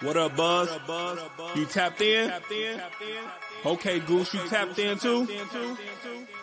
[0.00, 0.70] What up, Buzz?
[1.54, 2.32] You tapped in?
[3.64, 5.26] Okay, Goose, you tapped in too?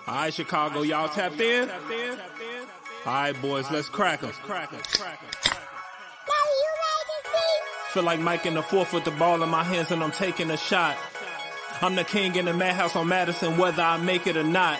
[0.07, 1.69] All right, Chicago, y'all tapped in?
[1.69, 1.77] All
[3.05, 4.79] right, boys, let's crack crack 'em.
[7.89, 10.49] Feel like Mike in the fourth with the ball in my hands and I'm taking
[10.49, 10.97] a shot.
[11.81, 14.79] I'm the king in the madhouse on Madison, whether I make it or not.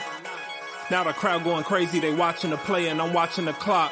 [0.90, 3.92] Now the crowd going crazy, they watching the play and I'm watching the clock.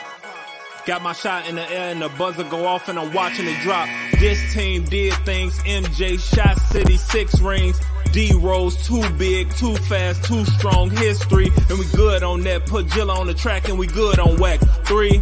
[0.90, 3.62] Got my shot in the air and the buzzer go off and I'm watching it
[3.62, 3.88] drop.
[4.20, 5.60] This team did things.
[5.60, 7.79] MJ shot City six rings.
[8.12, 10.89] D Rose too big, too fast, too strong.
[10.89, 12.65] History and we good on that.
[12.65, 14.62] Put Jilla on the track and we good on whack.
[14.86, 15.21] Three,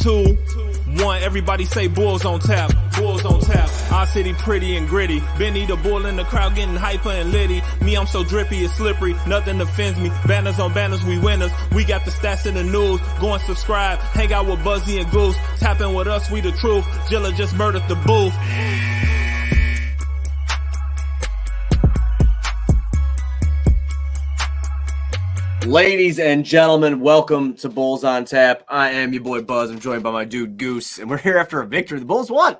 [0.00, 0.36] two,
[1.00, 1.22] one.
[1.22, 2.72] Everybody say Bulls on tap.
[2.96, 3.70] Bulls on tap.
[3.92, 5.20] Our city pretty and gritty.
[5.38, 7.62] Benny the bull in the crowd getting hyper and litty.
[7.82, 9.14] Me, I'm so drippy, and slippery.
[9.26, 10.10] Nothing offends me.
[10.26, 11.50] Banners on banners, we winners.
[11.74, 13.00] We got the stats in the news.
[13.20, 13.98] Go and subscribe.
[13.98, 15.36] Hang out with Buzzy and Goose.
[15.58, 16.84] Tapping with us, we the truth.
[17.08, 18.34] Jilla just murdered the booth.
[25.66, 28.62] Ladies and gentlemen, welcome to Bulls on Tap.
[28.68, 29.70] I am your boy Buzz.
[29.70, 31.98] I'm joined by my dude Goose, and we're here after a victory.
[31.98, 32.56] The Bulls won.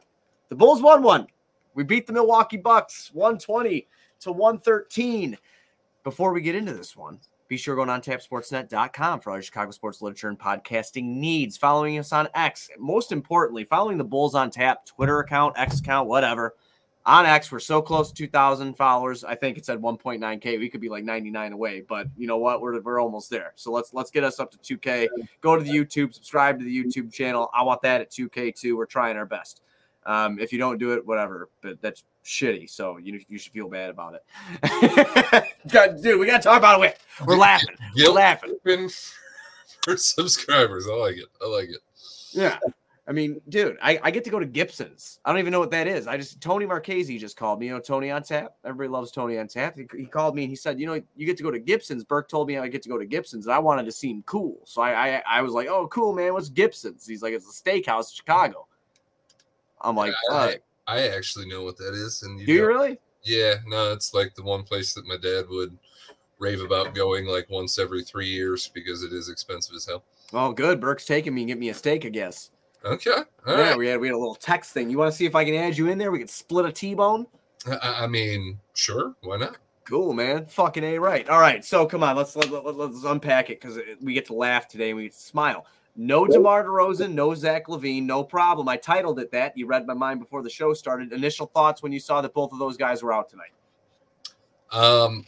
[0.49, 1.27] The Bulls won one.
[1.75, 3.89] We beat the Milwaukee Bucks 120
[4.21, 5.37] to 113.
[6.05, 9.43] Before we get into this one, be sure to go on tapsportsnet.com for all your
[9.43, 11.57] Chicago sports literature and podcasting needs.
[11.57, 16.09] Following us on X, most importantly, following the Bulls on Tap Twitter account, X account,
[16.09, 16.55] whatever.
[17.07, 19.23] On X, we're so close to 2,000 followers.
[19.23, 20.59] I think it's at 1.9k.
[20.59, 22.61] We could be like 99 away, but you know what?
[22.61, 23.53] We're, we're almost there.
[23.55, 25.09] So let's let's get us up to 2k.
[25.41, 27.49] Go to the YouTube, subscribe to the YouTube channel.
[27.53, 28.77] I want that at 2k too.
[28.77, 29.63] We're trying our best.
[30.07, 32.71] Um, if you don't do it, whatever, but that's shitty.
[32.71, 35.45] So you you should feel bad about it.
[35.73, 36.99] God, Dude, we gotta talk about it.
[37.27, 37.75] We're laughing.
[37.97, 38.57] We're laughing.
[39.83, 40.87] for subscribers.
[40.89, 41.27] I like it.
[41.43, 41.81] I like it.
[42.33, 42.59] Yeah.
[43.09, 45.21] I mean, dude, I, I get to go to Gibson's.
[45.25, 46.09] I don't even know what that is.
[46.09, 47.67] I just Tony Marchese just called me.
[47.67, 48.55] You know, Tony on tap.
[48.65, 49.77] Everybody loves Tony on tap.
[49.77, 52.03] He, he called me and he said, you know, you get to go to Gibson's.
[52.03, 54.59] Burke told me I get to go to Gibson's, and I wanted to seem cool.
[54.65, 56.33] So I I, I was like, oh, cool, man.
[56.33, 57.07] What's Gibson's?
[57.07, 58.67] He's like, it's a steakhouse in Chicago.
[59.81, 60.59] I'm like, I.
[60.89, 62.23] I actually know what that is.
[62.23, 62.99] And Do you really?
[63.25, 65.77] Yeah, no, it's like the one place that my dad would
[66.39, 70.05] rave about going like once every three years because it is expensive as hell.
[70.33, 70.81] Oh, good.
[70.81, 72.51] Burke's taking me and get me a steak, I guess.
[72.85, 73.11] Okay.
[73.11, 73.79] all yeah, right.
[73.79, 74.89] we had we had a little text thing.
[74.91, 76.13] You want to see if I can add you in there?
[76.13, 77.27] We could split a T-bone.
[77.67, 79.17] I, I mean, sure.
[79.23, 79.57] Why not?
[79.85, 80.47] Cool, man.
[80.47, 81.29] Fucking a right.
[81.29, 81.65] All right.
[81.65, 84.91] So come on, let's let, let, let's unpack it because we get to laugh today
[84.91, 85.67] and we get to smile.
[85.97, 88.69] No DeMar DeRozan, no Zach LaVine, no problem.
[88.69, 89.57] I titled it that.
[89.57, 91.13] You read my mind before the show started.
[91.13, 93.53] Initial thoughts when you saw that both of those guys were out tonight.
[94.73, 95.25] Um,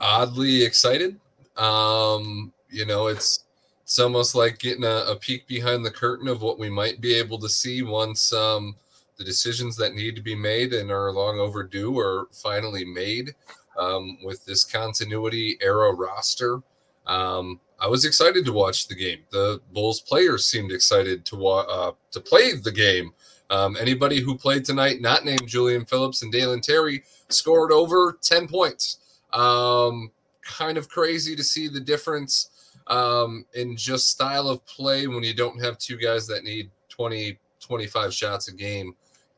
[0.00, 1.18] oddly excited.
[1.56, 3.44] Um, you know, it's
[3.82, 7.14] it's almost like getting a, a peek behind the curtain of what we might be
[7.14, 8.76] able to see once um
[9.18, 13.34] the decisions that need to be made and are long overdue are finally made
[13.78, 16.60] um, with this continuity era roster.
[17.06, 19.18] Um, I was excited to watch the game.
[19.30, 23.12] The Bulls players seemed excited to wa- uh, to play the game.
[23.50, 28.46] Um, anybody who played tonight, not named Julian Phillips and Dalen Terry, scored over 10
[28.46, 28.98] points.
[29.32, 30.12] Um,
[30.42, 32.50] kind of crazy to see the difference
[32.86, 37.36] um, in just style of play when you don't have two guys that need 20,
[37.58, 38.94] 25 shots a game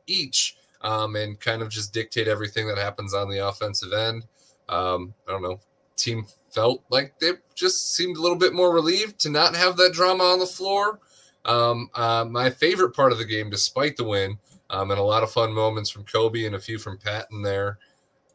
[0.07, 4.27] each um, and kind of just dictate everything that happens on the offensive end.
[4.69, 5.61] Um, I don't know.
[5.97, 9.93] Team felt like they just seemed a little bit more relieved to not have that
[9.93, 11.01] drama on the floor.
[11.45, 14.39] Um, uh, my favorite part of the game, despite the win,
[14.71, 17.79] um, and a lot of fun moments from Coby and a few from Patton there.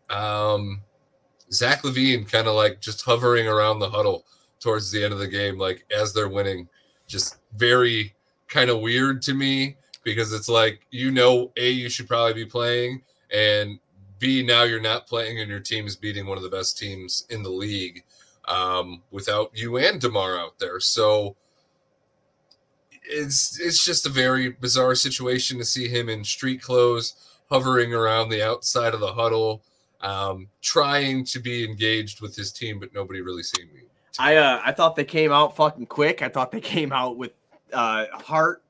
[0.09, 0.81] Um,
[1.52, 4.25] Zach LaVine kind of like just hovering around the huddle
[4.59, 6.68] towards the end of the game, like as they're winning,
[7.07, 8.13] just very
[8.47, 12.46] kind of weird to me because it's like you know, a you should probably be
[12.46, 13.01] playing,
[13.31, 13.80] and
[14.19, 17.25] b now you're not playing, and your team is beating one of the best teams
[17.30, 18.03] in the league
[18.49, 20.79] um, without you and Demar out there.
[20.79, 21.35] So
[23.03, 27.15] it's it's just a very bizarre situation to see him in street clothes
[27.50, 29.63] hovering around the outside of the huddle
[30.01, 33.81] um, trying to be engaged with his team but nobody really seeing me
[34.19, 36.21] I uh, I thought they came out fucking quick.
[36.21, 37.31] I thought they came out with
[37.71, 38.62] uh, heart,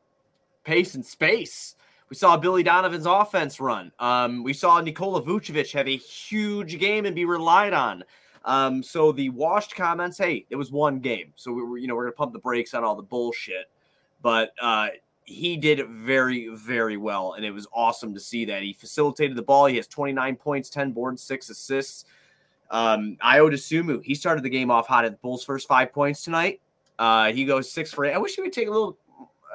[0.63, 1.75] pace, and space.
[2.09, 3.91] We saw Billy Donovan's offense run.
[3.99, 8.03] Um, we saw Nikola Vucevic have a huge game and be relied on.
[8.45, 11.95] Um, so the washed comments, hey, it was one game, so we were, you know,
[11.95, 13.69] we're gonna pump the brakes on all the bullshit.
[14.21, 14.89] But uh,
[15.25, 19.41] he did very, very well, and it was awesome to see that he facilitated the
[19.41, 19.67] ball.
[19.67, 22.05] He has 29 points, 10 boards, six assists.
[22.71, 26.23] Um, Ayo Dosunmu, he started the game off hot at the Bulls' first five points
[26.23, 26.61] tonight.
[26.97, 28.13] Uh, he goes six for eight.
[28.13, 28.97] I wish he would take a little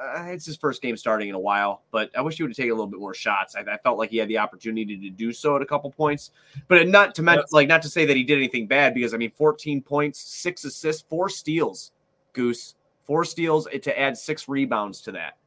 [0.01, 2.57] uh, it's his first game starting in a while, but I wish he would have
[2.57, 3.55] taken a little bit more shots.
[3.55, 6.31] I, I, felt like he had the opportunity to do so at a couple points,
[6.67, 9.17] but not to men- like not to say that he did anything bad because I
[9.17, 11.91] mean, 14 points, six assists, four steals,
[12.33, 12.75] Goose,
[13.05, 15.37] four steals to add six rebounds to that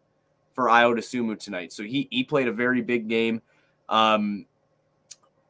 [0.55, 1.73] for Ayo Dosunmu tonight.
[1.73, 3.43] So he he played a very big game.
[3.89, 4.47] Um,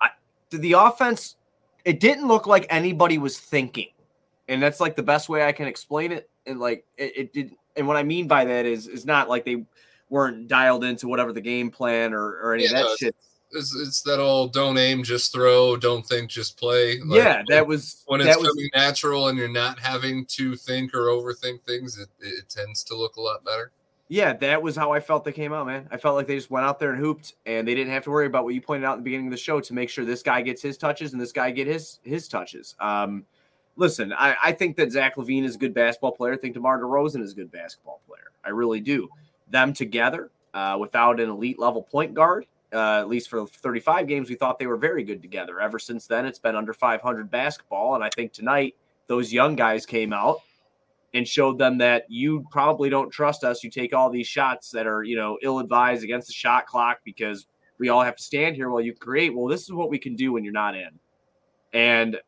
[0.00, 0.10] I,
[0.50, 1.36] the offense,
[1.84, 3.88] it didn't look like anybody was thinking,
[4.48, 6.28] and that's like the best way I can explain it.
[6.46, 9.44] And like it, it did and what I mean by that is is not like
[9.44, 9.64] they
[10.10, 13.16] weren't dialed into whatever the game plan or, or any yeah, of that shit.
[13.52, 16.98] It's, it's that all don't aim, just throw, don't think, just play.
[17.00, 20.94] Like, yeah, that was when it's was, coming natural and you're not having to think
[20.94, 21.98] or overthink things.
[21.98, 23.72] It, it tends to look a lot better.
[24.10, 25.86] Yeah, that was how I felt they came out, man.
[25.90, 28.10] I felt like they just went out there and hooped, and they didn't have to
[28.10, 30.04] worry about what you pointed out in the beginning of the show to make sure
[30.04, 32.74] this guy gets his touches and this guy get his his touches.
[32.80, 33.24] Um,
[33.78, 36.34] listen, I, I think that Zach LaVine is a good basketball player.
[36.34, 38.32] I think DeMar DeRozan is a good basketball player.
[38.44, 39.08] I really do.
[39.50, 44.28] Them together, uh, without an elite level point guard, uh, at least for 35 games,
[44.28, 45.60] we thought they were very good together.
[45.60, 47.94] Ever since then, it's been under 500 basketball.
[47.94, 48.74] And I think tonight,
[49.06, 50.40] those young guys came out
[51.14, 53.64] and showed them that you probably don't trust us.
[53.64, 56.98] You take all these shots that are, you know, ill advised against the shot clock
[57.04, 57.46] because
[57.78, 59.34] we all have to stand here while you create.
[59.34, 60.90] Well, this is what we can do when you're not in.
[61.72, 62.18] And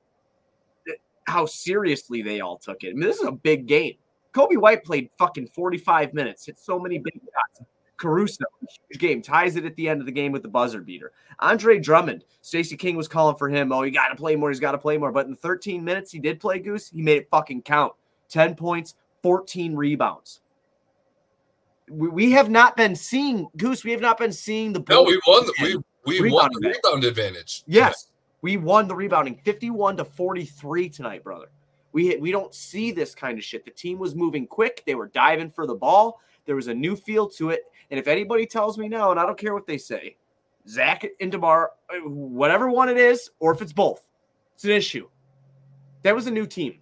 [1.27, 2.91] how seriously they all took it.
[2.91, 3.95] I mean, this is a big game.
[4.33, 7.69] Coby White played fucking 45 minutes, hit so many big shots.
[7.97, 11.13] Caruso, huge game, ties it at the end of the game with the buzzer beater.
[11.41, 13.73] Andre Drummond, Stacey King was calling for him.
[13.73, 14.49] Oh, he got to play more.
[14.49, 15.13] He's got to play more.
[15.13, 16.89] But in 13 minutes, he did play Goose.
[16.89, 17.93] He made it fucking count.
[18.31, 20.41] 10 points, 14 rebounds.
[21.91, 23.85] We, we have not been seeing Goose.
[23.85, 24.83] We have not been seeing the.
[24.89, 25.45] No, we won.
[25.45, 27.65] The, we we won the rebound advantage.
[27.67, 28.07] Yes,
[28.43, 31.51] we won the rebounding 51 to 43 tonight, brother.
[31.93, 33.65] We hit, we don't see this kind of shit.
[33.65, 34.83] The team was moving quick.
[34.87, 36.21] They were diving for the ball.
[36.47, 37.63] There was a new feel to it.
[37.91, 40.17] And if anybody tells me no, and I don't care what they say,
[40.69, 44.05] Zach and Demar, uh, whatever one it is, or if it's both,
[44.55, 45.09] it's an issue.
[46.03, 46.81] That was a new team.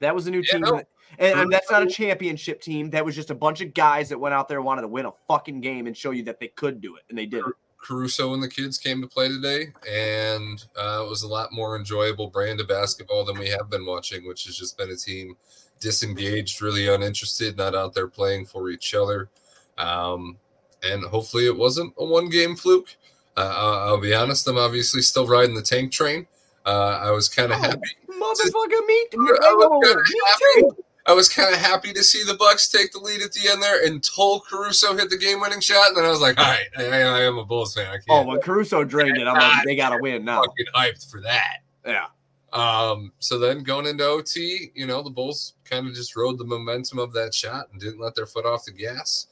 [0.00, 0.60] That was a new yeah, team.
[0.62, 0.82] No.
[1.18, 2.90] And, and, that's not a championship team.
[2.90, 5.12] That was just a bunch of guys that went out there wanted to win a
[5.28, 7.44] fucking game and show you that they could do it, and they did.
[7.84, 11.76] Caruso and the kids came to play today, and uh, it was a lot more
[11.76, 15.36] enjoyable brand of basketball than we have been watching, which has just been a team
[15.80, 19.28] disengaged, really uninterested, not out there playing for each other.
[19.76, 20.38] Um,
[20.82, 22.96] and hopefully, it wasn't a one-game fluke.
[23.36, 26.26] Uh, I'll be honest; I'm obviously still riding the tank train.
[26.64, 27.90] Uh, I was kind of oh, happy.
[28.08, 30.20] Motherfucker, me, me, me, me
[30.54, 30.84] too.
[31.06, 33.62] I was kind of happy to see the Bucks take the lead at the end
[33.62, 36.84] there until Caruso hit the game-winning shot, and then I was like, "All right, I,
[36.84, 37.86] I am a Bulls fan.
[37.86, 40.66] I can't." Oh, when Caruso drained it, I'm like, "They got to win now." Fucking
[40.74, 41.58] hyped for that.
[41.84, 42.06] Yeah.
[42.54, 43.12] Um.
[43.18, 46.98] So then going into OT, you know, the Bulls kind of just rode the momentum
[46.98, 49.26] of that shot and didn't let their foot off the gas,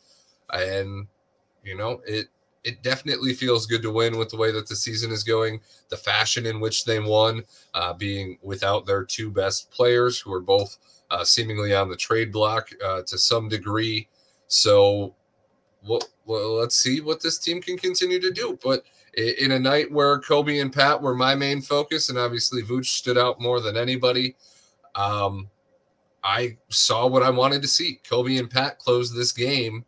[0.52, 1.06] and
[1.64, 2.28] you know it.
[2.64, 5.96] It definitely feels good to win with the way that the season is going, the
[5.96, 7.42] fashion in which they won,
[7.74, 10.78] uh, being without their two best players, who are both
[11.12, 14.08] uh, seemingly on the trade block uh, to some degree.
[14.48, 15.14] So,
[15.86, 18.58] well, well, let's see what this team can continue to do.
[18.64, 18.84] But
[19.16, 23.18] in a night where Coby and Pat were my main focus, and obviously Vooch stood
[23.18, 24.36] out more than anybody,
[24.94, 25.50] um,
[26.24, 28.00] I saw what I wanted to see.
[28.08, 29.84] Coby and Pat closed this game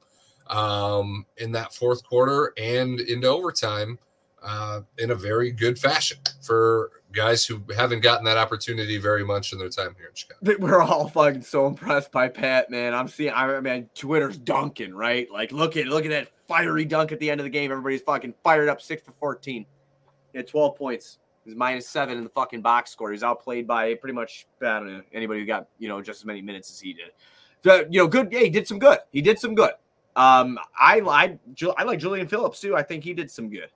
[0.49, 3.99] um, in that fourth quarter and into overtime
[4.45, 9.53] uh, in a very good fashion for guys who haven't gotten that opportunity very much
[9.53, 10.57] in their time here in Chicago.
[10.59, 12.95] We're all fucking so impressed by Pat, man.
[12.95, 15.31] I'm seeing, I mean, Twitter's dunking, right?
[15.31, 17.71] Like, look at look at that fiery dunk at the end of the game.
[17.71, 19.67] Everybody's fucking fired up, six for fourteen.
[20.33, 21.19] He had 12 points.
[21.45, 23.13] He's minus seven in the fucking box score.
[23.13, 26.25] He's outplayed by pretty much I don't know anybody who got you know just as
[26.25, 27.11] many minutes as he did.
[27.63, 28.31] So, you know, good.
[28.33, 28.99] Yeah, he did some good.
[29.11, 29.73] He did some good.
[30.17, 31.39] Um, I I
[31.77, 32.77] I like Julian Phillips too.
[32.77, 33.69] I think he did some good.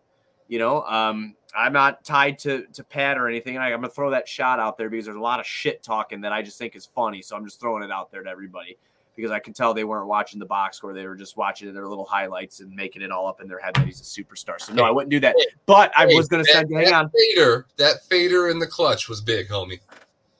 [0.48, 3.58] You know, um, I'm not tied to to Pat or anything.
[3.58, 6.20] I, am gonna throw that shot out there because there's a lot of shit talking
[6.22, 7.22] that I just think is funny.
[7.22, 8.78] So I'm just throwing it out there to everybody
[9.16, 11.86] because I can tell they weren't watching the box score; they were just watching their
[11.86, 14.60] little highlights and making it all up in their head that he's a superstar.
[14.60, 15.36] So no, I wouldn't do that.
[15.66, 16.72] But I was gonna send.
[16.72, 19.80] Hang on, fader that fader in the clutch was big, homie.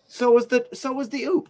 [0.07, 1.49] So was the so was the oop.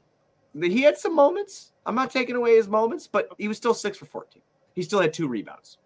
[0.61, 1.73] He had some moments.
[1.85, 4.43] I'm not taking away his moments, but he was still six for 14.
[4.75, 5.79] He still had two rebounds.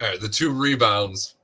[0.00, 1.36] All right, the two rebounds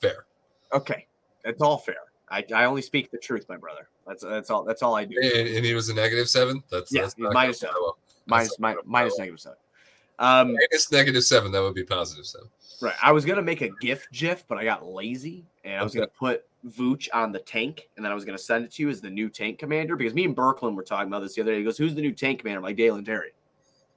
[0.00, 0.26] Fair.
[0.72, 1.06] Okay,
[1.44, 1.96] that's all fair.
[2.28, 3.88] I, I only speak the truth, my brother.
[4.06, 4.64] That's that's all.
[4.64, 5.16] That's all I do.
[5.20, 6.62] And, and he was a negative seven.
[6.70, 7.76] That's yeah, that's minus seven.
[7.80, 7.98] Well.
[8.26, 9.58] Minus, minus, minus negative seven.
[10.18, 11.52] Um, minus negative seven.
[11.52, 12.48] That would be positive seven.
[12.80, 12.94] Right.
[13.02, 16.00] I was gonna make a GIF GIF, but I got lazy, and I was okay.
[16.00, 18.90] gonna put Vooch on the tank, and then I was gonna send it to you
[18.90, 21.52] as the new tank commander because me and Berkland were talking about this the other
[21.52, 21.58] day.
[21.58, 23.32] He goes, "Who's the new tank commander?" I'm like Dalen Terry.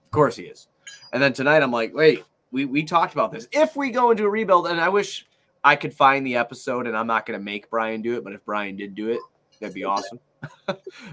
[0.06, 0.68] Of course he is.
[1.13, 3.48] And then tonight I'm like, wait, we we talked about this.
[3.51, 5.25] If we go into a rebuild, and I wish
[5.63, 8.34] I could find the episode, and I'm not going to make Brian do it, but
[8.34, 9.20] if Brian did do it,
[9.60, 10.20] that'd be awesome.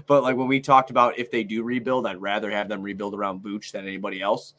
[0.07, 3.13] but like when we talked about if they do rebuild, I'd rather have them rebuild
[3.13, 4.53] around Vooch than anybody else.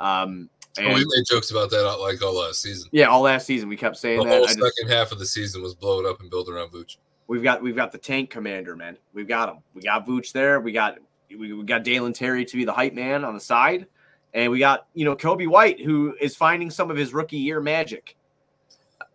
[0.00, 2.88] Um, and, oh, we made jokes about that like all last season.
[2.92, 4.30] Yeah, all last season we kept saying the that.
[4.30, 6.70] The whole second just, half of the season was blow it up and build around
[6.70, 6.96] Vooch.
[7.26, 8.96] We've got we've got the tank commander, man.
[9.12, 9.58] We've got him.
[9.74, 10.60] We got Vooch there.
[10.60, 10.98] We got
[11.30, 13.86] we, we got Dalen Terry to be the hype man on the side,
[14.34, 17.60] and we got you know Coby White who is finding some of his rookie year
[17.60, 18.16] magic.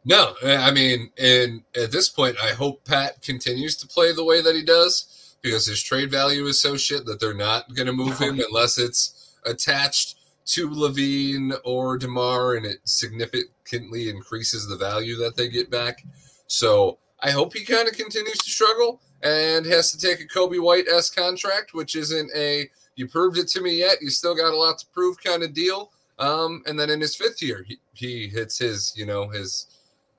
[0.05, 4.41] No, I mean, and at this point, I hope Pat continues to play the way
[4.41, 7.93] that he does because his trade value is so shit that they're not going to
[7.93, 15.15] move him unless it's attached to LaVine or DeMar and it significantly increases the value
[15.17, 16.03] that they get back.
[16.48, 20.62] So I hope he kind of continues to struggle and has to take a Coby
[20.62, 24.01] White S contract, which isn't a you proved it to me yet.
[24.01, 25.91] You still got a lot to prove kind of deal.
[26.19, 29.65] Um, and then in his fifth year, he, he hits his, you know, his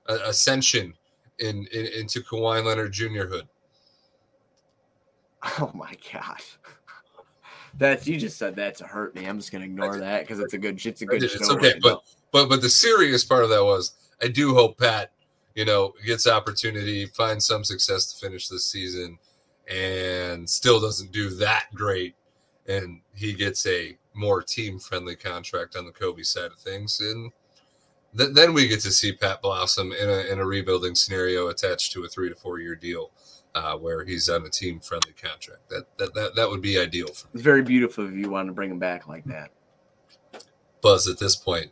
[0.09, 0.95] uh, ascension
[1.39, 3.25] in, in into Kawhi Leonard Jr.
[3.25, 3.49] hood.
[5.61, 6.59] Oh my gosh.
[7.79, 9.27] That you just said that to hurt me.
[9.27, 11.83] I'm just gonna ignore that because it's a good it's a good It's okay, right
[11.83, 15.11] but but but the serious part of that was I do hope Pat
[15.55, 19.19] you know, gets opportunity, finds some success to finish this season,
[19.69, 22.15] and still doesn't do that great.
[22.67, 27.01] And he gets a more team friendly contract on the Coby side of things.
[27.01, 27.31] And
[28.17, 31.93] th- then we get to see Pat blossom in a, in a rebuilding scenario attached
[31.93, 33.11] to a three to four year deal.
[33.57, 35.61] Uh, where he's on a team friendly contract.
[35.71, 37.31] That, that that that would be ideal for me.
[37.35, 39.51] It's very beautiful if you want to bring him back like that.
[40.83, 41.71] Buzz, at this point,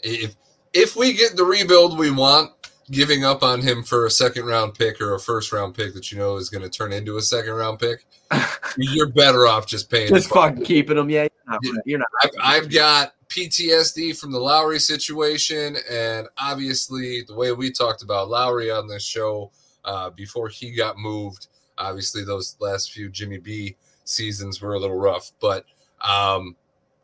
[0.00, 0.34] if
[0.72, 2.50] if we get the rebuild we want,
[2.90, 6.10] giving up on him for a second round pick or a first round pick that
[6.10, 8.04] you know is going to turn into a second round pick,
[8.76, 10.08] you're better off just paying.
[10.08, 11.10] Just fucking keeping him.
[11.10, 11.60] Yeah, not.
[11.84, 17.70] You're not I've, I've, got PTSD from the Lowry situation, and obviously the way we
[17.70, 19.50] talked about Lowry on this show
[19.84, 21.48] uh, before he got moved.
[21.78, 25.64] Obviously, those last few Jimmy B seasons were a little rough, but
[26.00, 26.56] um,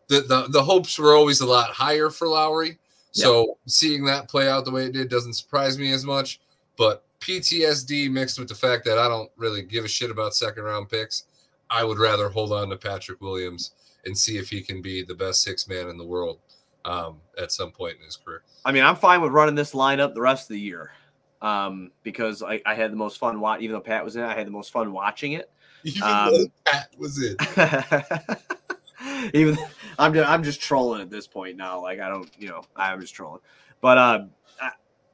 [0.08, 2.78] the, the the hopes were always a lot higher for Lowry.
[3.12, 6.40] So seeing that play out the way it did doesn't surprise me as much.
[6.76, 10.62] But PTSD mixed with the fact that I don't really give a shit about second
[10.62, 11.24] round picks,
[11.68, 13.72] I would rather hold on to Patrick Williams
[14.08, 16.40] and see if he can be the best six man in the world
[16.84, 18.42] um, at some point in his career.
[18.64, 20.90] I mean, I'm fine with running this lineup the rest of the year
[21.40, 23.64] um, because I, I, had the most fun watching.
[23.64, 25.50] Even though Pat was in I had the most fun watching it.
[25.84, 27.36] Even um, though Pat was in.
[29.34, 29.56] Even
[29.98, 31.80] I'm just, I'm just trolling at this point now.
[31.80, 33.40] Like I don't, you know, I'm just trolling.
[33.80, 34.24] But uh,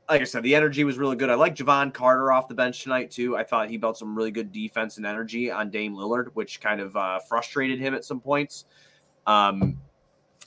[0.09, 1.31] like I said, the energy was really good.
[1.31, 3.37] I like Jevon Carter off the bench tonight too.
[3.37, 6.81] I thought he built some really good defense and energy on Dame Lillard, which kind
[6.81, 8.67] of uh, frustrated him at some points.
[9.27, 9.81] Um,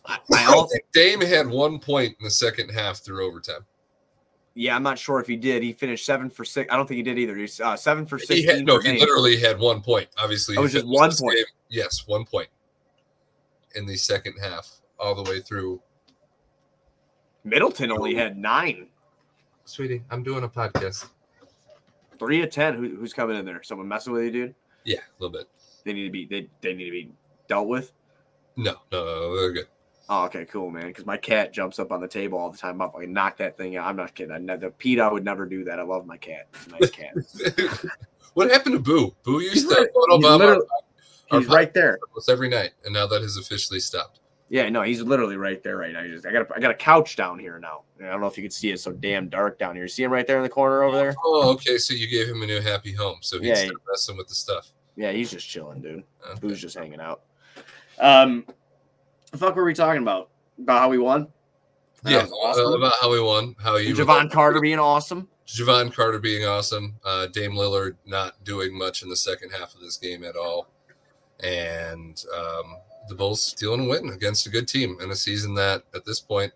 [0.06, 3.66] I, I think Dame had one point in the second half through overtime.
[4.54, 5.62] Yeah, I'm not sure if he did.
[5.62, 6.72] He finished seven for six.
[6.72, 7.36] I don't think he did either.
[7.36, 8.42] He's uh, seven for six.
[8.64, 10.08] No, he literally had one point.
[10.18, 11.36] Obviously, it was just one point.
[11.36, 11.46] Game.
[11.70, 12.48] Yes, one point
[13.76, 15.80] in the second half, all the way through.
[17.44, 18.88] Middleton only had nine.
[19.68, 21.10] Sweetie, I'm doing a podcast.
[22.18, 22.74] Three of ten.
[22.74, 23.62] Who, who's coming in there?
[23.64, 24.56] Someone messing with you, dude?
[24.86, 25.50] Yeah, a little bit.
[25.84, 27.12] They need to be they, they need to be
[27.50, 27.92] dealt with.
[28.56, 29.68] No, no, no, they're good.
[30.08, 30.88] Oh, okay, cool, man.
[30.88, 32.82] Because my cat jumps up on the table all the time.
[32.82, 33.88] I'm like, knock that thing out.
[33.88, 34.32] I'm not kidding.
[34.32, 35.80] I never, Pete, I would never do that.
[35.80, 36.48] I love my cat.
[36.54, 37.92] It's a nice cat.
[38.36, 39.14] what happened to Boo?
[39.24, 40.62] Boo used to photo
[41.30, 42.00] He's right there.
[42.12, 44.22] Almost every night, and now that has officially stopped.
[44.50, 46.04] Yeah, no, he's literally right there right now.
[46.04, 47.82] Just, I got a, I got a couch down here now.
[48.00, 48.80] I don't know if you can see it.
[48.80, 49.84] so damn dark down here.
[49.84, 51.16] You see him right there in the corner over there?
[51.24, 51.78] Oh, okay.
[51.78, 53.18] So you gave him a new happy home.
[53.22, 54.72] So he's yeah, he, messing with the stuff.
[54.96, 56.04] Yeah, he's just chilling, dude.
[56.30, 56.40] Okay.
[56.40, 57.24] Boo's just hanging out.
[58.00, 58.46] Um,
[59.32, 60.30] the fuck were we talking about?
[60.60, 61.28] About how we won?
[62.06, 62.66] yeah, awesome.
[62.66, 63.56] uh, about how we won.
[63.62, 65.28] How you Jevon Carter being awesome.
[65.46, 66.96] Jevon Carter being awesome.
[67.04, 70.68] Uh, Dame Lillard not doing much in the second half of this game at all
[71.42, 72.78] and um,
[73.08, 76.20] the Bulls stealing a win against a good team in a season that at this
[76.20, 76.52] point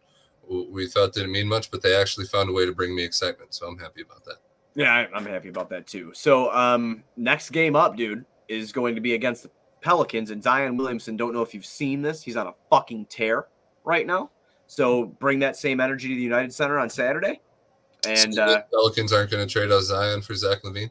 [0.47, 3.53] we thought didn't mean much, but they actually found a way to bring me excitement.
[3.53, 4.35] So I'm happy about that.
[4.75, 6.11] Yeah, I'm happy about that too.
[6.13, 10.77] So um, next game up, dude, is going to be against the Pelicans and Zion
[10.77, 11.17] Williamson.
[11.17, 12.21] Don't know if you've seen this.
[12.21, 13.47] He's on a fucking tear
[13.83, 14.31] right now.
[14.67, 17.41] So bring that same energy to the United Center on Saturday.
[18.07, 20.89] And so uh, Pelicans aren't going to trade out Zion for Zach LaVine.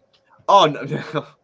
[0.49, 1.27] Oh no,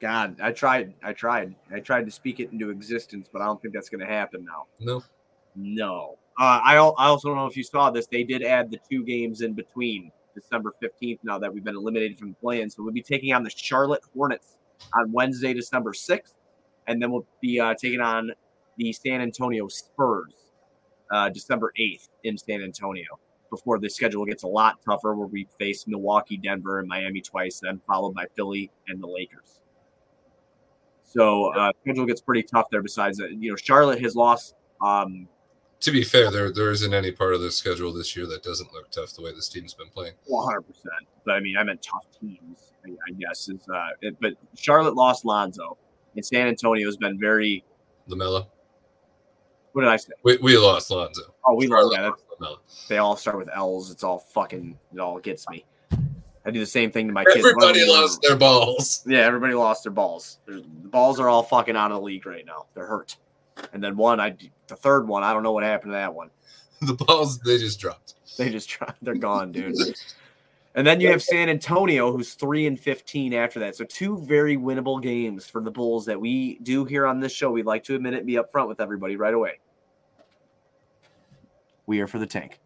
[0.00, 0.94] God, I tried.
[1.02, 1.54] I tried.
[1.72, 4.44] I tried to speak it into existence, but I don't think that's going to happen
[4.44, 4.66] now.
[4.78, 5.02] No.
[5.56, 6.18] No.
[6.38, 8.06] Uh, I, I also don't know if you saw this.
[8.06, 12.18] They did add the two games in between December 15th now that we've been eliminated
[12.18, 12.70] from the play-in.
[12.70, 14.56] So we'll be taking on the Charlotte Hornets
[14.94, 16.36] on Wednesday, December 6th.
[16.86, 18.30] And then we'll be uh, taking on
[18.76, 20.32] the San Antonio Spurs
[21.10, 23.18] uh, December 8th in San Antonio
[23.50, 27.60] before the schedule gets a lot tougher, where we face Milwaukee, Denver, and Miami twice,
[27.60, 29.60] then followed by Philly and the Lakers.
[31.10, 32.82] So uh, schedule gets pretty tough there.
[32.82, 34.54] Besides that, you know, Charlotte has lost.
[34.84, 35.26] Um,
[35.80, 38.72] To be fair, there there isn't any part of the schedule this year that doesn't
[38.74, 40.12] look tough the way this team's been playing.
[40.26, 40.92] 100 percent.
[41.24, 42.72] But I mean, I meant tough teams.
[42.84, 43.66] I, I guess is.
[43.72, 45.78] Uh, it, but Charlotte lost Lonzo,
[46.14, 47.64] and San Antonio's been very.
[48.08, 48.46] LaMelo,
[49.72, 50.12] What did I say?
[50.22, 51.34] we, we lost Lonzo.
[51.44, 51.92] Oh, we lost.
[51.92, 52.10] Yeah, Charlotte
[52.40, 52.88] lost LaMelo.
[52.88, 53.90] they all start with L's.
[53.90, 54.78] It's all fucking.
[54.94, 55.64] It all gets me.
[56.48, 57.36] I do the same thing to my kids.
[57.36, 59.04] Everybody lost their balls.
[59.06, 60.38] Yeah, everybody lost their balls.
[60.46, 62.64] There's, the balls are all fucking out of the league right now.
[62.72, 63.18] They're hurt.
[63.74, 64.34] And then one, I
[64.66, 66.30] the third one, I don't know what happened to that one.
[66.80, 68.14] The balls they just dropped.
[68.38, 69.76] They just try, they're gone, dude.
[70.74, 73.74] And then you have San Antonio, who's three and fifteen after that.
[73.74, 77.50] So two very winnable games for the Bulls that we do here on this show.
[77.50, 79.58] We'd like to admit it, and be upfront with everybody right away.
[81.86, 82.60] We are for the tank.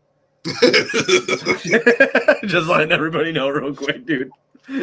[2.47, 4.31] Just letting everybody know real quick, dude.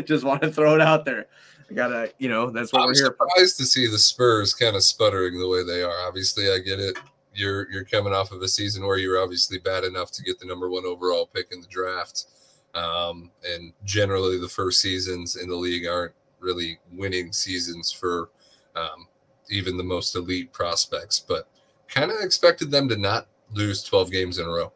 [0.06, 1.28] Just want to throw it out there.
[1.70, 3.28] I gotta, you know, that's what I'm we're here for.
[3.30, 6.08] surprised to see the Spurs kind of sputtering the way they are.
[6.08, 6.98] Obviously, I get it.
[7.34, 10.48] You're you're coming off of a season where you're obviously bad enough to get the
[10.48, 12.26] number one overall pick in the draft,
[12.74, 18.30] um, and generally the first seasons in the league aren't really winning seasons for
[18.76, 19.08] um,
[19.50, 21.20] even the most elite prospects.
[21.20, 21.48] But
[21.88, 24.72] kind of expected them to not lose 12 games in a row.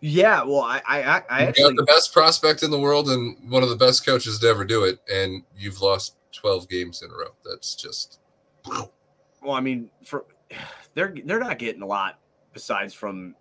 [0.00, 3.64] Yeah, well, I, I, I actually, got the best prospect in the world and one
[3.64, 7.14] of the best coaches to ever do it, and you've lost 12 games in a
[7.14, 7.34] row.
[7.44, 8.20] That's just
[9.42, 10.24] well, I mean, for
[10.94, 12.18] they're they're not getting a lot
[12.52, 13.34] besides from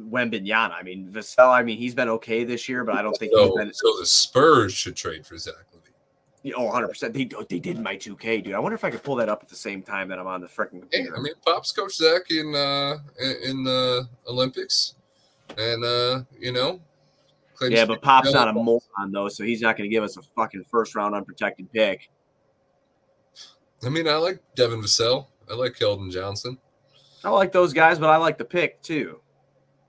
[0.00, 0.72] Wembanyama.
[0.72, 1.52] I mean, Vassell.
[1.52, 3.72] I mean, he's been okay this year, but I don't think he's so, been.
[3.72, 6.52] so the Spurs should trade for Zach LaVine.
[6.56, 7.14] Oh, 100 percent.
[7.14, 8.54] They they did my 2K, dude.
[8.54, 10.40] I wonder if I could pull that up at the same time that I'm on
[10.40, 11.06] the freaking Hey.
[11.14, 14.94] I mean, Pop's coach Zach in uh in- in the Olympics,
[15.56, 16.80] and uh you know,
[17.54, 20.16] claims yeah, but Pop's not a moron though, so he's not going to give us
[20.16, 22.10] a fucking first round unprotected pick.
[23.84, 25.26] I mean, I like Devin Vassell.
[25.50, 26.58] I like Keldon Johnson.
[27.24, 29.20] I like those guys, but I like the pick too.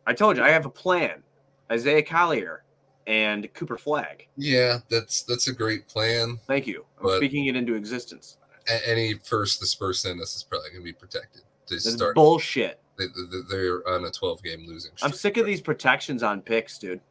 [0.05, 1.23] I told you I have a plan.
[1.71, 2.63] Isaiah Collier
[3.07, 4.27] and Cooper Flagg.
[4.37, 6.39] Yeah, that's that's a great plan.
[6.47, 6.85] Thank you.
[7.01, 8.37] I'm speaking it into existence.
[8.85, 11.43] Any first Spurs send us is probably going to be protected.
[11.69, 12.15] This is start.
[12.15, 12.81] bullshit.
[12.97, 14.91] They, they- they're on a 12 game losing.
[14.95, 15.11] Streak.
[15.11, 17.01] I'm sick of these protections on picks, dude.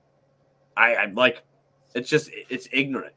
[0.76, 1.42] I, I'm like,
[1.94, 3.14] it's just it's ignorant.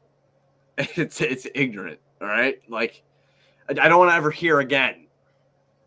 [0.96, 2.00] It's it's ignorant.
[2.22, 3.02] All right, like
[3.68, 5.06] I, I don't want to ever hear again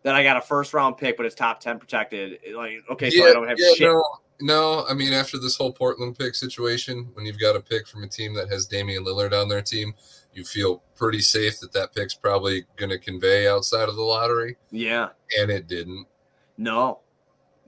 [0.04, 2.38] that I got a first round pick, but it's top ten protected.
[2.56, 3.82] Like, okay, so I don't have shit.
[3.82, 4.04] No,
[4.41, 8.04] no, I mean, after this whole Portland pick situation, when you've got a pick from
[8.04, 9.93] a team that has Damian Lillard on their team,
[10.34, 14.58] you feel pretty safe that that pick's probably going to convey outside of the lottery,
[14.69, 16.06] Yeah, and it didn't.
[16.58, 17.00] No,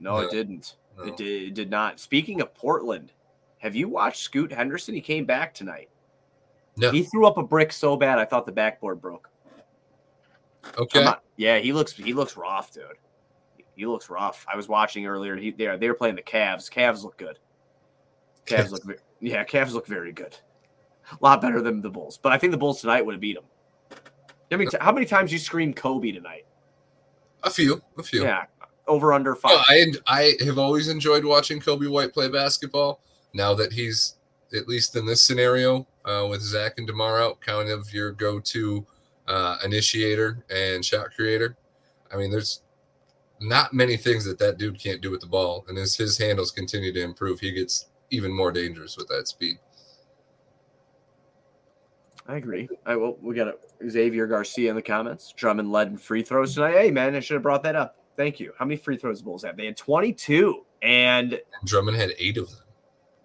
[0.00, 0.26] no, No.
[0.26, 0.76] it didn't.
[0.96, 1.04] No.
[1.04, 2.00] It did, it did not.
[2.00, 3.12] Speaking of Portland,
[3.58, 4.94] have you watched Scoot Henderson?
[4.94, 5.90] He came back tonight.
[6.76, 6.90] No.
[6.90, 9.28] He threw up a brick so bad I thought the backboard broke.
[10.78, 11.04] Okay.
[11.04, 12.84] not- yeah, he looks he looks rough, dude.
[13.76, 14.44] He looks rough.
[14.52, 15.36] I was watching earlier.
[15.36, 16.70] He they, they were playing the Cavs.
[16.70, 17.38] Cavs look good.
[18.46, 18.82] Cavs look
[19.20, 20.36] yeah, Cavs look very good.
[21.12, 22.18] A lot better than the Bulls.
[22.18, 23.44] But I think the Bulls tonight would have beat them.
[24.50, 26.46] I mean, how many times you screamed Coby tonight?
[27.42, 28.22] A few, a few.
[28.22, 28.44] Yeah,
[28.86, 29.52] over under five.
[29.52, 33.00] Well, I I have always enjoyed watching Coby White play basketball.
[33.34, 34.14] Now that he's
[34.54, 38.86] at least in this scenario uh, with Zach and Demar out, kind of your go-to
[39.26, 41.56] uh, initiator and shot creator.
[42.12, 42.62] I mean, there's
[43.40, 46.50] not many things that that dude can't do with the ball, and as his handles
[46.50, 49.58] continue to improve, he gets even more dangerous with that speed.
[52.28, 52.68] I agree.
[52.86, 53.18] I will.
[53.20, 53.56] We got a,
[53.88, 55.32] Xavier Garcia in the comments.
[55.36, 56.72] Drummond led in free throws tonight.
[56.72, 57.96] Hey man, I should have brought that up.
[58.16, 58.52] Thank you.
[58.58, 59.56] How many free throws the Bulls have?
[59.56, 62.60] They had 22, and Drummond had eight of them.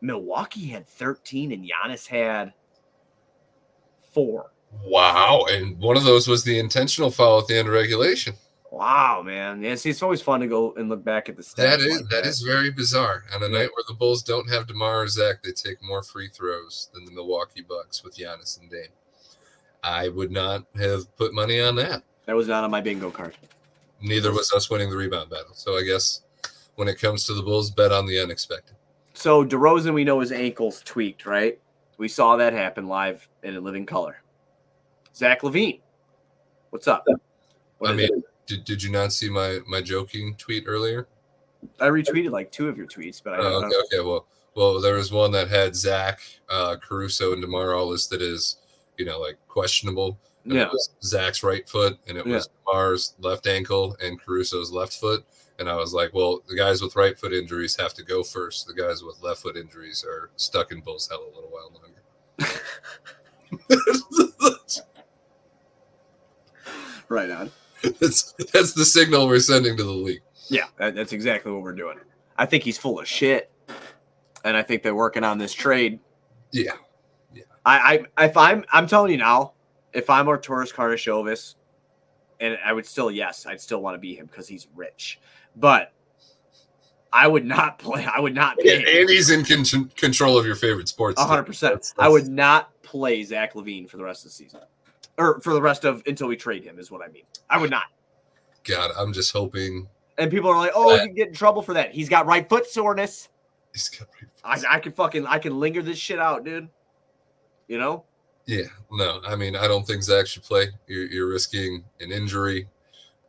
[0.01, 2.54] Milwaukee had 13, and Giannis had
[4.13, 4.51] four.
[4.84, 5.45] Wow!
[5.49, 8.34] And one of those was the intentional foul at the end of regulation.
[8.71, 9.62] Wow, man.
[9.62, 11.56] Yeah, see, it's always fun to go and look back at the stats.
[11.58, 13.25] That is like that is very bizarre.
[13.36, 13.51] On a Yeah.
[13.60, 17.04] night where the Bulls don't have Demar or Zach, they take more free throws than
[17.04, 18.88] the Milwaukee Bucks with Giannis and Dame.
[19.84, 22.04] I would not have put money on that.
[22.27, 23.36] that was not on my bingo card.
[24.02, 25.54] Neither was us winning the rebound battle.
[25.54, 26.22] So I guess
[26.76, 28.76] when it comes to the Bulls, bet on the unexpected.
[29.14, 31.60] So DeRozan, we know his ankles tweaked, right?
[31.98, 34.22] We saw that happen live and in living color.
[35.16, 35.80] Zach Levine,
[36.70, 37.06] what's up?
[37.78, 38.24] What I mean, it?
[38.48, 41.08] did, did you not see my my joking tweet earlier?
[41.80, 43.84] I retweeted like two of your tweets, but I Oh, don't okay, know.
[44.00, 44.08] okay.
[44.08, 48.58] Well, well, there was one that had Zach, uh, Caruso, and Demar all listed as
[49.02, 50.20] you know, like questionable.
[50.44, 50.64] And Yeah.
[50.66, 52.36] It was Zach's right foot, and it Yeah.
[52.36, 55.26] was Mars left ankle and Caruso's left foot.
[55.58, 58.68] And I was like, well, the guys with right foot injuries have to go first.
[58.68, 62.04] The guys with left foot injuries are stuck in Bulls hell a little while longer.
[67.10, 67.52] Right on.
[68.00, 70.22] that's that's the signal we're sending to the league.
[70.48, 71.98] Yeah, that, that's exactly what we're doing.
[72.38, 73.52] I think he's full of shit,
[74.46, 76.00] and I think they're working on this trade.
[76.54, 76.72] Yeah.
[77.65, 79.54] I, I if I'm I'm telling you now,
[79.93, 81.56] if I'm Arturas Karnisovas,
[82.39, 85.19] and I would still yes, I'd still want to be him because he's rich,
[85.56, 85.93] but
[87.13, 88.06] I would not play.
[88.06, 91.21] I would not Yeah, pay and he's in con- control of your favorite sports.
[91.21, 91.93] hundred percent.
[92.00, 94.62] I would not play Zach LaVine for the rest of the season,
[95.17, 96.80] or for the rest of until we trade him.
[96.80, 97.24] Is what I mean.
[97.50, 97.84] I would not.
[98.63, 101.62] God, I'm just hoping And people are like, "Oh, That- you can get in trouble
[101.62, 103.30] for that." He's got right foot soreness.
[103.74, 104.08] he's got.
[104.43, 106.67] I, I can fucking I can linger this shit out, dude.
[107.71, 108.03] You know?
[108.47, 110.67] Yeah, no, I mean, I don't think Zach should play.
[110.88, 112.67] You're, you're risking an injury.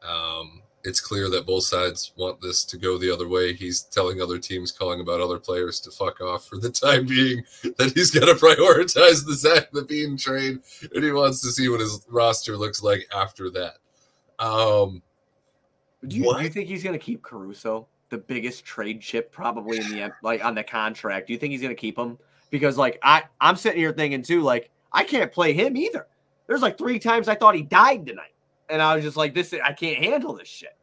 [0.05, 3.53] Um, it's clear that both sides want this to go the other way.
[3.53, 7.45] He's telling other teams, calling about other players to fuck off for the time being.
[7.79, 10.59] That he's got to prioritize the Zach LaVine trade,
[10.93, 13.75] and he wants to see what his roster looks like after that.
[14.45, 15.03] Um,
[16.09, 19.89] Do you, do you think he's gonna keep Caruso, the biggest trade chip probably in
[19.89, 21.29] the like on the contract?
[21.29, 22.19] Do you think he's gonna keep him?
[22.53, 26.07] Because like I I'm sitting here thinking too, like I can't play him either.
[26.47, 28.35] There's like three times I thought he died tonight,
[28.69, 30.77] and I was just like, this I can't handle this shit.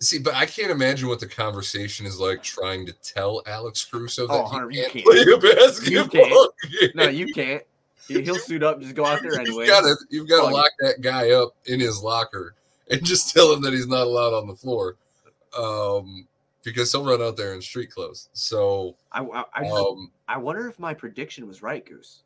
[0.00, 4.26] see, but I can't imagine what the conversation is like trying to tell Alex Caruso
[4.26, 5.04] that Oh, he Hunter, you can't, can't.
[5.04, 6.48] play a basketball
[6.80, 6.90] game.
[6.94, 7.62] No, you can't.
[8.08, 9.64] He- He'll suit up, just go out there anyway.
[9.66, 12.54] You've got to you've got to lock that guy up in his locker
[12.90, 14.96] and just tell him that he's not allowed on the floor,
[15.58, 16.26] um,
[16.64, 18.28] because he'll run out there in street clothes.
[18.32, 22.22] So, I I, I, just, um, I wonder if my prediction was right, Goose.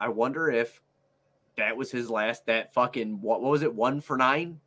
[0.00, 0.80] I wonder if
[1.56, 4.60] that was his last that fucking what, what was it one for nine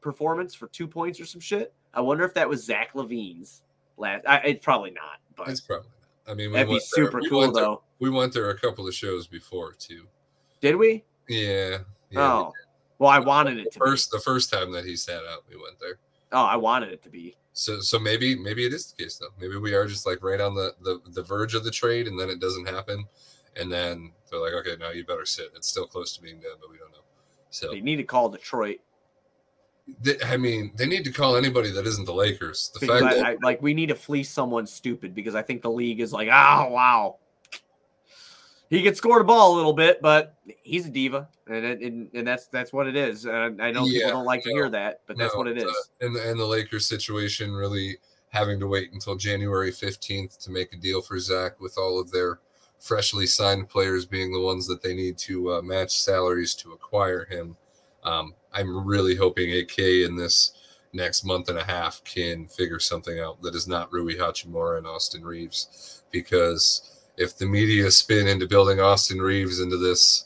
[0.00, 1.72] performance for two points or some shit.
[1.94, 3.62] I wonder if that was Zach LaVine's
[3.96, 4.24] last.
[4.26, 5.88] I, it's probably not, but it's probably.
[5.88, 6.32] Not.
[6.32, 7.82] I mean, we that'd be went there- super we cool there- though.
[7.98, 10.06] we went there a couple of shows before too.
[10.60, 11.04] Did we?
[11.28, 11.38] Yeah.
[11.70, 11.78] yeah
[12.10, 12.52] we oh,
[12.98, 15.78] well, I wanted it to First, the first time that he sat out, we went
[15.80, 15.98] there.
[16.32, 17.36] Oh, I wanted it to be.
[17.58, 19.30] So, so maybe, maybe it is the case though.
[19.40, 22.20] Maybe we are just like right on the the, the verge of the trade, and
[22.20, 23.06] then it doesn't happen,
[23.56, 25.46] and then they're like, okay, now you better sit.
[25.56, 26.98] It's still close to being done, but we don't know.
[27.48, 28.80] So, They need to call Detroit.
[30.02, 32.70] they, I mean, they need to call anybody that isn't the Lakers.
[32.74, 35.40] The Because fact I, that I, like we need to fleece someone stupid because I
[35.40, 37.16] think the league is like, oh wow,
[38.70, 42.10] he can score the ball a little bit, but he's a diva, and it, and,
[42.14, 43.24] and that's that's what it is.
[43.24, 45.58] And I know Yeah, people don't like to hear that, but that's no, what it
[45.58, 45.64] is.
[45.64, 47.96] uh, and the, and the Lakers situation really
[48.30, 52.10] having to wait until January fifteenth to make a deal for Zach with all of
[52.10, 52.40] their
[52.78, 57.24] freshly signed players being the ones that they need to uh, match salaries to acquire
[57.24, 57.56] him.
[58.04, 60.52] Um, I'm really hoping AK in this
[60.92, 64.86] next month and a half can figure something out that is not Rui Hachimura and
[64.86, 70.24] Austin Reaves, because if the media spin into building Austin Reaves into this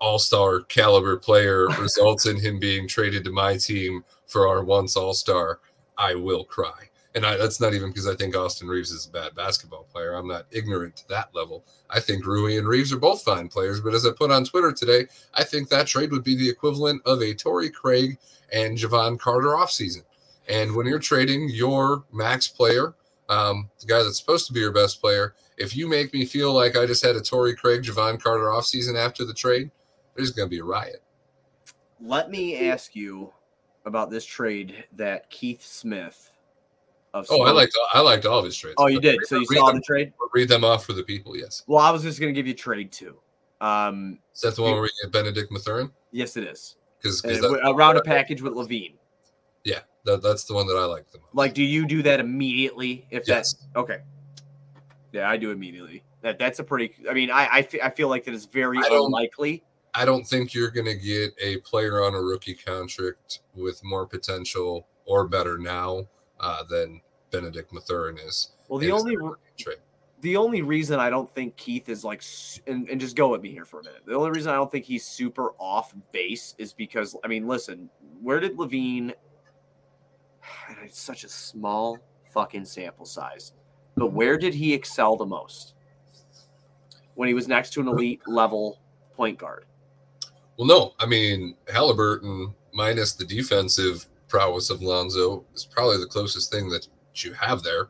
[0.00, 5.60] all-star caliber player results in him being traded to my team for our once all-star,
[5.96, 6.88] I will cry.
[7.14, 10.14] And I, that's not even because I think Austin Reaves is a bad basketball player.
[10.14, 11.64] I'm not ignorant to that level.
[11.90, 13.80] I think Rui and Reaves are both fine players.
[13.80, 17.02] But as I put on Twitter today, I think that trade would be the equivalent
[17.04, 18.18] of a Torrey Craig
[18.52, 20.04] and Jevon Carter offseason.
[20.48, 22.94] And when you're trading your max player,
[23.28, 26.52] um, the guy that's supposed to be your best player, if you make me feel
[26.52, 29.70] like I just had a Torrey Craig, Jevon Carter offseason after the trade,
[30.16, 31.02] there's going to be a riot.
[32.00, 33.32] Let me ask you
[33.84, 36.30] about this trade that Keith Smith
[37.14, 38.76] of Oh, I liked I liked all of his trades.
[38.78, 39.18] Oh, you did.
[39.26, 40.12] So you saw them, the trade.
[40.32, 41.36] read them off for the people.
[41.36, 43.18] Yes, Well, I was just going to give you trade two.
[43.60, 45.90] Um, is that the one where we get Bennedict Mathurin?
[46.10, 46.76] yes, it is.
[46.98, 48.94] Because Uh, around a package with LaVine.
[49.64, 51.34] yeah, that, that's the one that I like the most.
[51.34, 53.06] Like, do you do that immediately?
[53.10, 53.98] If yes, that's okay.
[55.12, 56.02] Yeah, I do immediately.
[56.22, 56.94] That that's a pretty.
[57.08, 59.62] I mean, I I, I feel like that is very I unlikely.
[59.94, 64.06] I don't think you're going to get a player on a rookie contract with more
[64.06, 66.06] potential or better now
[66.40, 68.52] uh, than Bennedict Mathurin is.
[68.68, 69.16] Well, the only
[69.58, 69.78] trade.
[70.22, 72.22] the only reason I don't think Keith is like,
[72.66, 74.00] and, and just go with me here for a minute.
[74.06, 77.90] The only reason I don't think he's super off base is because, I mean, listen,
[78.22, 79.12] where did LaVine,
[80.82, 81.98] it's such a small
[82.32, 83.52] fucking sample size,
[83.96, 85.74] but where did he excel the most?
[87.14, 88.78] When he was next to an elite level
[89.14, 89.66] point guard.
[90.56, 96.50] Well, no, I mean Halliburton minus the defensive prowess of Lonzo is probably the closest
[96.50, 97.88] thing that you have there.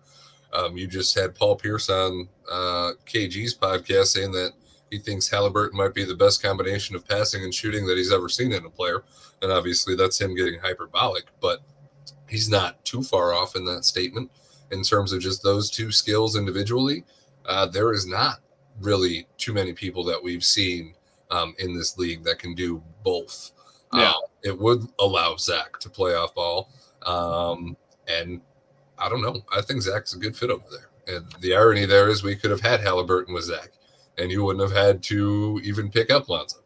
[0.53, 4.53] Um, you just had Paul Pierce on uh, KG's podcast saying that
[4.91, 8.29] he thinks Halliburton might be the best combination of passing and shooting that he's ever
[8.29, 9.05] seen in a player.
[9.41, 11.61] And obviously, that's him getting hyperbolic, but
[12.29, 14.31] he's not too far off in that statement
[14.73, 17.05] in terms of just those two skills individually.
[17.47, 18.41] Uh, there is not
[18.81, 20.95] really too many people that we've seen
[21.31, 23.53] um, in this league that can do both.
[23.93, 24.11] Yeah.
[24.11, 26.71] Uh, it would allow Zach to play off ball.
[27.07, 27.77] Um,
[28.09, 28.41] and
[28.99, 29.43] I don't know.
[29.55, 31.17] I think Zach's a good fit over there.
[31.17, 33.73] And the irony there is we could have had Halliburton with Zach,
[34.19, 36.59] and you wouldn't have had to even pick up Lonzo.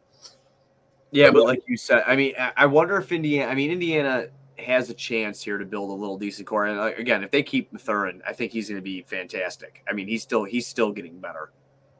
[1.11, 3.51] Yeah, but like you said, I mean, I- I wonder if Indiana.
[3.51, 4.27] I mean, Indiana
[4.59, 6.65] has a chance here to build a little decent core.
[6.65, 9.83] And uh, again, if they keep Mathurin, I think he's going to be fantastic.
[9.89, 11.51] I mean, he's still he's still getting better.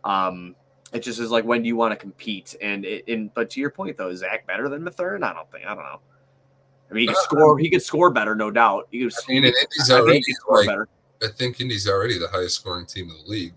[0.04, 0.56] Um,
[0.93, 2.56] it just is like when do you want to compete?
[2.62, 5.24] And it, and but to your point though, is Zach better than Mathurin?
[5.24, 5.65] I don't think.
[5.65, 6.00] I don't know.
[6.89, 7.58] I mean, he could Uh, score.
[7.58, 8.88] He could score better, no doubt.
[8.91, 9.58] He could, I mean, Indy's
[9.91, 10.88] I think already score like better.
[11.22, 13.54] I think Indy's already the highest scoring team in the league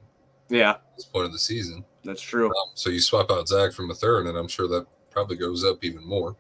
[0.49, 1.85] Yeah, at this point of the season.
[2.05, 2.47] that's true.
[2.49, 5.85] Um, so you swap out Zach from Mathurin, and I'm sure that probably goes up
[5.85, 6.35] even more.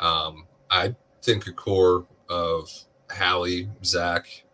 [0.00, 2.70] Um, I think a core of
[3.10, 4.44] Hallie, Zach,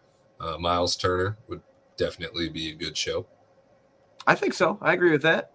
[0.40, 1.60] uh, Miles Turner would
[1.98, 3.26] definitely be a good show.
[4.26, 4.78] I think so.
[4.80, 5.52] I agree with that.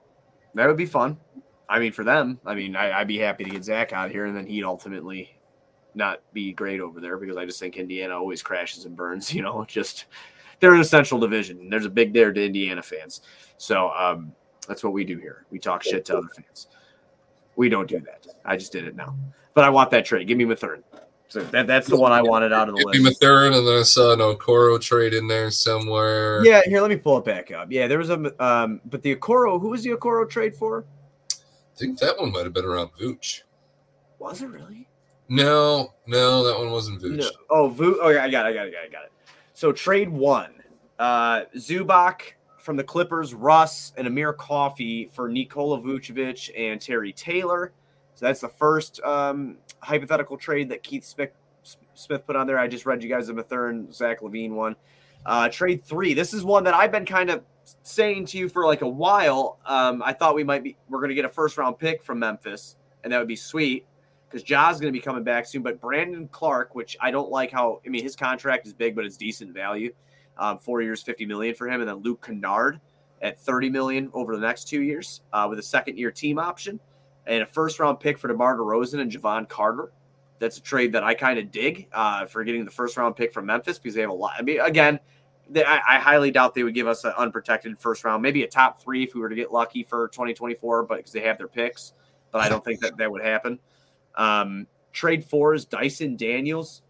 [0.53, 1.17] That would be fun.
[1.67, 4.25] I mean, for them, I mean, I, I'd be happy to get Zach out here,
[4.25, 5.37] and then he'd ultimately
[5.95, 9.33] not be great over there because I just think Indiana always crashes and burns.
[9.37, 10.05] You know, just
[10.59, 11.69] they're in a central division.
[11.69, 13.21] There's a big there to Indiana fans,
[13.57, 14.31] so um,
[14.67, 15.45] that's what we do here.
[15.49, 16.67] We talk shit to other fans.
[17.55, 18.27] We don't do that.
[18.45, 19.15] I just did it now,
[19.55, 20.27] but I want that trade.
[20.27, 20.83] Give me Mathurin.
[21.29, 23.21] So that, that's the one I wanted out of the Give list.
[23.21, 26.43] Mathurin, and then I saw an Okoro trade in there somewhere.
[26.45, 27.69] Yeah, here, let me pull it back up.
[27.69, 30.85] Yeah, there was a, um, but the Okoro, who was the Okoro trade for?
[31.31, 31.35] I
[31.77, 33.41] think that one might have been around Vooch.
[34.19, 34.87] Was it really?
[35.29, 37.17] No, no, that one wasn't Vooch.
[37.17, 37.29] No.
[37.49, 37.99] Oh, Vu.
[38.01, 38.49] Oh, yeah, I got it.
[38.49, 38.69] I got it.
[38.69, 38.87] I got it.
[38.87, 39.11] I got it.
[39.53, 40.53] So trade one,
[40.97, 42.21] uh, Zubac
[42.59, 47.73] from the Clippers, Russ and Amir Coffey for Nikola Vucevic and Terry Taylor.
[48.17, 51.29] So that's the first um, hypothetical trade that Keith Smith,
[51.93, 52.57] Smith put on there.
[52.57, 54.75] I just read you guys the Mathurin, Zach LaVine one.
[55.23, 56.15] Uh, trade three.
[56.15, 57.43] This is one that I've been kind of
[57.83, 59.59] saying to you for like a while.
[59.67, 62.17] Um, I thought we might be we're going to get a first round pick from
[62.17, 63.85] Memphis, and that would be sweet
[64.27, 65.61] because Ja's going to be coming back soon.
[65.61, 69.05] But Brandon Clarke, which I don't like how I mean his contract is big, but
[69.05, 69.93] it's decent value.
[70.39, 72.79] Um, four years, fifty million for him, and then Luke Kennard
[73.21, 76.79] at thirty million over the next two years uh, with a second year team option
[77.27, 79.91] and a first round pick for DeMar DeRozan and Jevon Carter.
[80.39, 83.33] That's a trade that I kind of dig uh, for getting the first round pick
[83.33, 84.33] from Memphis because they have a lot.
[84.37, 84.99] I mean, again,
[85.49, 88.47] they, I, I highly doubt they would give us an unprotected first round, maybe a
[88.47, 91.47] top three if we were to get lucky for 2024, but because they have their
[91.47, 91.93] picks.
[92.31, 93.59] But I don't think that that would happen.
[94.15, 96.81] Um, trade four is Dyson Daniels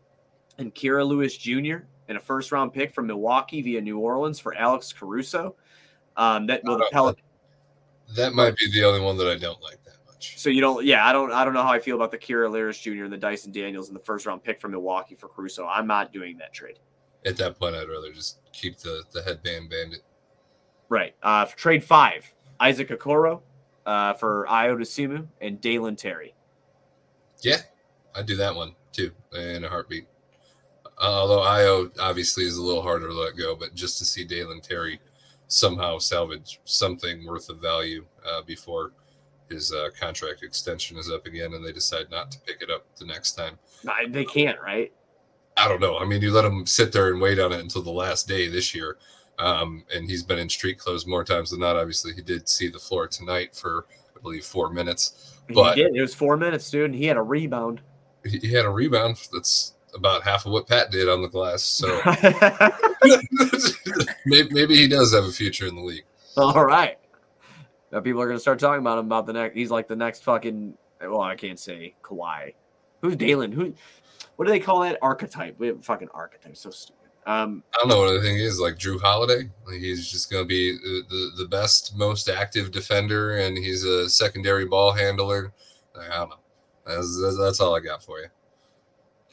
[0.57, 1.85] and Kira Lewis Jr.
[2.09, 5.55] and a first round pick from Milwaukee via New Orleans for Alex Caruso.
[6.17, 7.15] Um, that will the Uh, Pel-
[8.15, 9.77] That might be the only one that I don't like
[10.17, 10.39] much.
[10.39, 12.51] So you don't, yeah, I don't, I don't know how I feel about the Kira
[12.51, 13.03] Lewis Jr.
[13.03, 15.65] and the Dyson Daniels and the first round pick from Milwaukee for Caruso.
[15.67, 16.79] I'm not doing that trade.
[17.25, 20.01] At that point, I'd rather just keep the the headband bandit.
[20.89, 21.15] Right.
[21.21, 23.41] Uh, trade five, Isaac Okoro
[23.85, 26.33] uh, for Ayo Dosunmu and Dalen Terry.
[27.41, 27.57] Yeah,
[28.15, 30.07] I'd do that one too in a heartbeat.
[30.99, 34.61] Although Ayo obviously is a little harder to let go, but just to see Dalen
[34.61, 34.99] Terry
[35.47, 38.91] somehow salvage something worth of value uh, before
[39.49, 42.85] his uh, contract extension is up again, and they decide not to pick it up
[42.97, 43.57] the next time.
[43.87, 44.91] I- They can't, right?
[45.55, 45.97] I don't know.
[45.97, 48.47] I mean, you let him sit there and wait on it until the last day
[48.47, 48.97] this year,
[49.39, 51.75] um, and he's been in street clothes more times than not.
[51.75, 55.33] Obviously, he did see the floor tonight for I believe four minutes.
[55.53, 55.95] But- he did.
[55.95, 56.85] It was four minutes, dude.
[56.91, 57.81] And he had a rebound.
[58.23, 61.63] He, he had a rebound that's about half of what Pat did on the glass.
[61.63, 61.87] So
[64.25, 66.03] maybe, maybe he does have a future in the league.
[66.35, 66.97] All right.
[67.97, 69.55] Now people are gonna start talking about him about the next.
[69.55, 70.77] He's like the next fucking.
[71.01, 72.53] Well, I can't say Kawhi.
[73.01, 73.51] Who's Dalen?
[73.51, 73.73] Who?
[74.35, 75.57] What do they call that archetype?
[75.57, 76.55] We have fucking archetype.
[76.55, 77.09] So stupid.
[77.25, 79.49] Um, I don't know what the thing is like Jrue Holiday.
[79.65, 84.07] Like he's just going to be the, the, best, most active defender, and he's a
[84.07, 85.51] secondary ball handler.
[85.99, 86.35] I don't know.
[86.85, 88.27] That's, that's, that's all I got for you.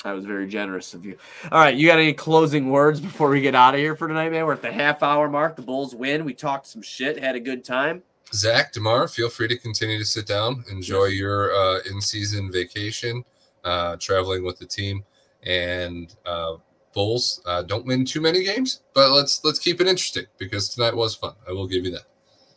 [0.04, 1.18] that was very generous of you.
[1.52, 4.32] All right, you got any closing words before we get out of here for tonight,
[4.32, 4.46] man?
[4.46, 5.54] We're at the half hour mark.
[5.54, 6.24] The Bulls win.
[6.24, 7.22] We talked some shit.
[7.22, 8.02] Had a good time.
[8.32, 13.24] Zach Demar, feel free to continue to sit down, enjoy your uh, in-season vacation,
[13.64, 15.04] uh, traveling with the team,
[15.44, 16.56] and uh,
[16.94, 20.94] Bulls uh, don't win too many games, but let's let's keep it interesting because tonight
[20.94, 21.34] was fun.
[21.48, 22.04] I will give you that.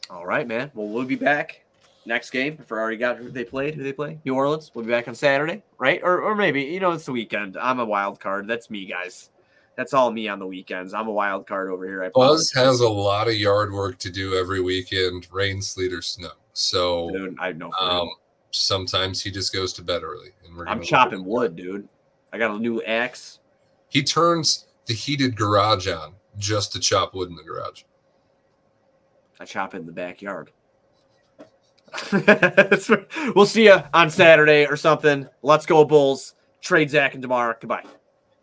[0.09, 0.71] All right, man.
[0.73, 1.65] Well, we'll be back
[2.05, 2.57] next game.
[2.61, 4.71] If I already got who they played, who they play, New Orleans.
[4.73, 5.99] We'll be back on Saturday, right?
[6.03, 7.57] Or, or maybe you know it's the weekend.
[7.57, 8.47] I'm a wild card.
[8.47, 9.29] That's me, guys.
[9.77, 10.95] That's all me on the weekends.
[10.95, 12.03] I'm a wild card over here.
[12.03, 16.01] I Buzz has a lot of yard work to do every weekend, rain, sleet, or
[16.01, 16.31] snow.
[16.53, 17.69] So Dude, I know.
[17.77, 18.09] for um,
[18.49, 20.31] sometimes he just goes to bed early.
[20.43, 21.87] And we're I'm chopping wood, dude.
[22.33, 23.37] I got a new axe.
[23.89, 27.83] He turns the heated garage on just to chop wood in the garage.
[29.39, 30.49] I chop it in the backyard.
[33.35, 35.27] we'll see you on Saturday or something.
[35.43, 36.33] Let's go, Bulls.
[36.61, 37.57] Trade Zach and Demar.
[37.61, 37.83] Goodbye.